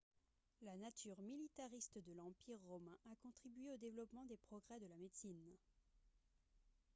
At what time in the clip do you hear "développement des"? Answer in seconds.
3.77-4.37